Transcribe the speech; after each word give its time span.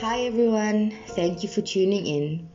Hi 0.00 0.20
everyone, 0.20 0.94
thank 1.08 1.42
you 1.42 1.48
for 1.50 1.60
tuning 1.60 2.06
in. 2.06 2.48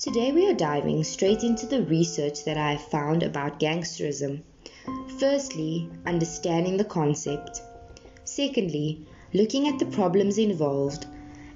Today 0.00 0.32
we 0.32 0.50
are 0.50 0.54
diving 0.54 1.04
straight 1.04 1.44
into 1.44 1.66
the 1.66 1.84
research 1.84 2.44
that 2.46 2.56
I 2.56 2.72
have 2.72 2.82
found 2.82 3.22
about 3.22 3.60
gangsterism. 3.60 4.42
Firstly, 5.20 5.88
understanding 6.04 6.76
the 6.76 6.84
concept. 6.84 7.62
Secondly, 8.24 9.06
looking 9.32 9.68
at 9.68 9.78
the 9.78 9.86
problems 9.86 10.36
involved. 10.36 11.06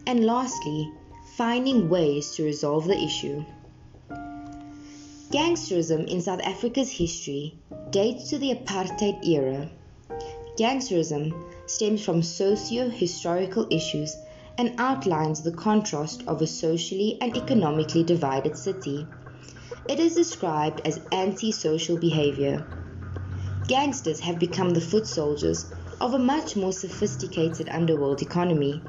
And 0.07 0.25
lastly, 0.25 0.93
finding 1.37 1.89
ways 1.89 2.37
to 2.37 2.45
resolve 2.45 2.87
the 2.87 3.03
issue. 3.03 3.45
Gangsterism 5.33 6.07
in 6.07 6.21
South 6.21 6.43
Africa's 6.43 6.93
history 6.93 7.59
dates 7.91 8.31
to 8.31 8.39
the 8.39 8.55
apartheid 8.55 9.27
era. 9.27 9.69
Gangsterism 10.57 11.35
stems 11.67 12.05
from 12.05 12.23
socio 12.23 12.89
historical 12.89 13.67
issues 13.69 14.15
and 14.59 14.75
outlines 14.79 15.43
the 15.43 15.53
contrast 15.53 16.23
of 16.27 16.43
a 16.43 16.47
socially 16.47 17.19
and 17.21 17.37
economically 17.37 18.03
divided 18.03 18.57
city. 18.57 19.07
It 19.89 19.99
is 19.99 20.15
described 20.15 20.81
as 20.87 21.01
anti-social 21.11 21.97
behavior. 21.97 22.65
Gangsters 23.67 24.21
have 24.21 24.39
become 24.39 24.71
the 24.71 24.81
foot 24.81 25.07
soldiers 25.07 25.73
of 26.01 26.15
a 26.15 26.19
much 26.19 26.57
more 26.57 26.73
sophisticated 26.73 27.69
underworld 27.69 28.23
economy, 28.23 28.83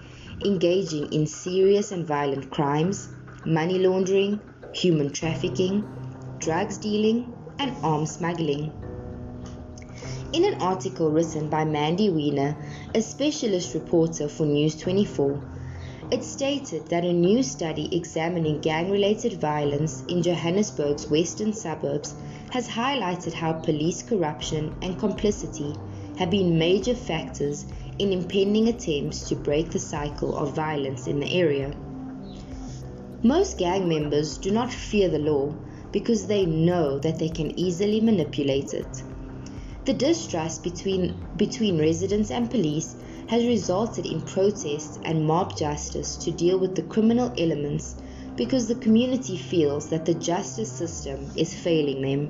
engaging 0.43 1.11
in 1.13 1.27
serious 1.27 1.91
and 1.91 2.05
violent 2.05 2.49
crimes, 2.51 3.09
money 3.45 3.79
laundering, 3.79 4.39
human 4.73 5.11
trafficking, 5.11 5.85
drugs 6.39 6.77
dealing, 6.77 7.33
and 7.59 7.75
arms 7.83 8.11
smuggling. 8.11 8.71
In 10.33 10.45
an 10.45 10.61
article 10.61 11.11
written 11.11 11.47
by 11.47 11.63
Mandy 11.63 12.09
Wiener, 12.09 12.57
a 12.95 13.01
specialist 13.01 13.75
reporter 13.75 14.27
for 14.27 14.47
News 14.47 14.75
24, 14.75 15.52
it 16.11 16.23
stated 16.23 16.87
that 16.89 17.05
a 17.05 17.13
new 17.13 17.41
study 17.41 17.95
examining 17.95 18.59
gang 18.61 18.91
related 18.91 19.39
violence 19.39 20.03
in 20.07 20.21
Johannesburg's 20.21 21.09
western 21.09 21.53
suburbs 21.53 22.15
has 22.51 22.67
highlighted 22.67 23.33
how 23.33 23.53
police 23.53 24.03
corruption 24.03 24.75
and 24.81 24.99
complicity 24.99 25.75
have 26.17 26.29
been 26.29 26.57
major 26.57 26.93
factors 26.93 27.65
in 27.99 28.11
impending 28.11 28.67
attempts 28.67 29.27
to 29.29 29.35
break 29.35 29.71
the 29.71 29.79
cycle 29.79 30.35
of 30.37 30.55
violence 30.55 31.07
in 31.07 31.19
the 31.19 31.31
area. 31.31 31.73
Most 33.23 33.57
gang 33.57 33.87
members 33.87 34.37
do 34.37 34.51
not 34.51 34.71
fear 34.71 35.09
the 35.09 35.19
law 35.19 35.53
because 35.91 36.27
they 36.27 36.45
know 36.45 36.99
that 36.99 37.19
they 37.19 37.29
can 37.29 37.57
easily 37.57 38.01
manipulate 38.01 38.73
it. 38.73 39.03
The 39.85 39.93
distrust 39.93 40.63
between, 40.63 41.13
between 41.35 41.77
residents 41.77 42.31
and 42.31 42.49
police 42.49 42.95
has 43.27 43.45
resulted 43.45 44.05
in 44.05 44.21
protests 44.21 44.97
and 45.03 45.25
mob 45.25 45.57
justice 45.57 46.15
to 46.17 46.31
deal 46.31 46.57
with 46.57 46.75
the 46.75 46.83
criminal 46.83 47.33
elements 47.37 47.95
because 48.37 48.67
the 48.67 48.75
community 48.75 49.35
feels 49.35 49.89
that 49.89 50.05
the 50.05 50.13
justice 50.13 50.71
system 50.71 51.29
is 51.35 51.53
failing 51.53 52.01
them. 52.01 52.29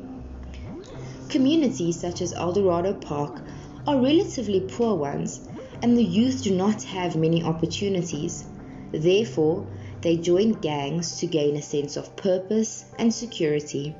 Communities 1.30 2.00
such 2.00 2.22
as 2.22 2.34
Eldorado 2.34 2.94
Park 2.94 3.44
are 3.86 4.02
relatively 4.02 4.62
poor 4.62 4.96
ones, 4.96 5.48
and 5.81 5.96
the 5.96 6.04
youth 6.04 6.44
do 6.44 6.56
not 6.56 6.81
have 6.84 7.16
many 7.16 7.44
opportunities. 7.44 8.46
Therefore, 8.92 9.68
they 10.02 10.18
join 10.18 10.54
gangs 10.54 11.20
to 11.20 11.28
gain 11.28 11.56
a 11.56 11.62
sense 11.62 11.98
of 11.98 12.16
purpose 12.16 12.86
and 12.98 13.14
security. 13.14 13.96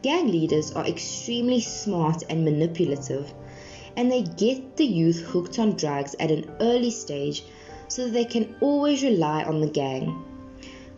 Gang 0.00 0.28
leaders 0.28 0.70
are 0.72 0.86
extremely 0.86 1.60
smart 1.60 2.22
and 2.30 2.44
manipulative, 2.44 3.34
and 3.96 4.12
they 4.12 4.22
get 4.22 4.76
the 4.76 4.86
youth 4.86 5.20
hooked 5.20 5.58
on 5.58 5.72
drugs 5.72 6.14
at 6.20 6.30
an 6.30 6.48
early 6.60 6.90
stage 6.90 7.42
so 7.88 8.04
that 8.04 8.12
they 8.12 8.24
can 8.24 8.54
always 8.60 9.02
rely 9.02 9.42
on 9.42 9.60
the 9.60 9.66
gang. 9.66 10.24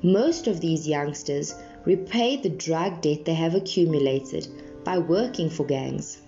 Most 0.03 0.47
of 0.47 0.61
these 0.61 0.87
youngsters 0.87 1.55
repay 1.87 2.37
the 2.37 2.51
drug 2.51 3.01
debt 3.01 3.25
they 3.25 3.35
have 3.35 3.55
accumulated 3.55 4.49
by 4.85 4.99
working 4.99 5.49
for 5.49 5.65
gangs. 5.65 6.19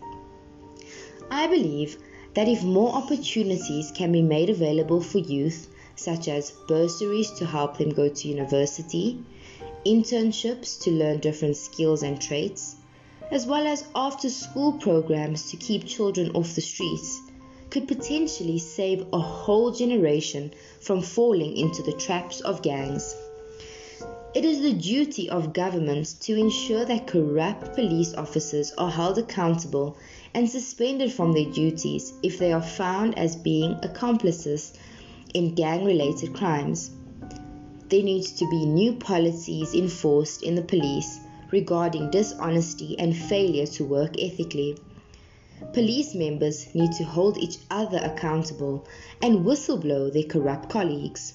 I 1.30 1.46
believe 1.48 1.98
that 2.34 2.48
if 2.48 2.62
more 2.62 2.94
opportunities 2.94 3.90
can 3.90 4.12
be 4.12 4.22
made 4.22 4.48
available 4.48 5.02
for 5.02 5.18
youth, 5.18 5.68
such 5.94 6.26
as 6.26 6.52
bursaries 6.68 7.30
to 7.32 7.44
help 7.44 7.76
them 7.76 7.90
go 7.90 8.08
to 8.08 8.28
university, 8.28 9.18
internships 9.84 10.80
to 10.82 10.90
learn 10.90 11.18
different 11.18 11.56
skills 11.56 12.02
and 12.02 12.20
traits, 12.20 12.76
as 13.30 13.46
well 13.46 13.66
as 13.66 13.84
after 13.94 14.28
school 14.28 14.72
programs 14.74 15.50
to 15.50 15.56
keep 15.56 15.84
children 15.84 16.30
off 16.34 16.54
the 16.54 16.60
streets, 16.60 17.20
could 17.70 17.88
potentially 17.88 18.58
save 18.58 19.06
a 19.12 19.18
whole 19.18 19.70
generation 19.70 20.52
from 20.80 21.00
falling 21.00 21.56
into 21.56 21.82
the 21.82 21.92
traps 21.92 22.40
of 22.42 22.62
gangs. 22.62 23.14
It 24.34 24.44
is 24.44 24.60
the 24.60 24.72
duty 24.72 25.28
of 25.28 25.52
governments 25.52 26.14
to 26.26 26.38
ensure 26.38 26.84
that 26.84 27.06
corrupt 27.06 27.74
police 27.74 28.14
officers 28.14 28.72
are 28.78 28.90
held 28.90 29.18
accountable 29.18 29.96
and 30.34 30.48
suspended 30.48 31.12
from 31.12 31.32
their 31.32 31.50
duties 31.50 32.12
if 32.22 32.38
they 32.38 32.52
are 32.52 32.62
found 32.62 33.18
as 33.18 33.36
being 33.36 33.78
accomplices 33.82 34.72
in 35.34 35.54
gang 35.54 35.84
related 35.84 36.34
crimes 36.34 36.90
there 37.92 38.02
needs 38.02 38.32
to 38.32 38.48
be 38.48 38.64
new 38.64 38.94
policies 38.94 39.74
enforced 39.74 40.42
in 40.42 40.54
the 40.54 40.62
police 40.62 41.20
regarding 41.50 42.10
dishonesty 42.10 42.98
and 42.98 43.14
failure 43.14 43.66
to 43.66 43.84
work 43.84 44.14
ethically. 44.18 44.74
Police 45.74 46.14
members 46.14 46.74
need 46.74 46.92
to 46.92 47.04
hold 47.04 47.36
each 47.36 47.58
other 47.70 47.98
accountable 48.02 48.88
and 49.20 49.44
whistleblow 49.44 50.10
their 50.10 50.22
corrupt 50.22 50.70
colleagues. 50.70 51.34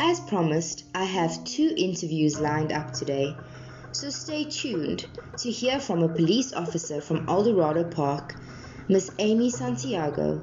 As 0.00 0.20
promised, 0.20 0.84
I 0.94 1.04
have 1.04 1.44
two 1.44 1.74
interviews 1.76 2.40
lined 2.40 2.72
up 2.72 2.94
today, 2.94 3.36
so 3.92 4.08
stay 4.08 4.44
tuned 4.44 5.04
to 5.36 5.50
hear 5.50 5.80
from 5.80 6.02
a 6.02 6.08
police 6.08 6.54
officer 6.54 7.02
from 7.02 7.28
Eldorado 7.28 7.84
Park, 7.84 8.36
Miss 8.88 9.10
Amy 9.18 9.50
Santiago, 9.50 10.40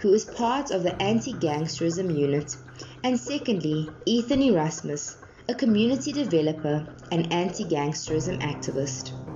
who 0.00 0.12
is 0.12 0.24
part 0.24 0.70
of 0.70 0.82
the 0.82 1.00
anti 1.02 1.34
gangsterism 1.34 2.16
unit 2.16 2.56
and 3.02 3.18
secondly, 3.18 3.94
Ethan 4.06 4.42
Erasmus, 4.42 5.16
a 5.48 5.54
community 5.54 6.12
developer 6.12 6.86
and 7.10 7.32
anti 7.32 7.64
gangsterism 7.64 8.40
activist. 8.40 9.27